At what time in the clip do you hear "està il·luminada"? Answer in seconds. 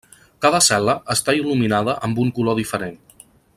1.15-1.95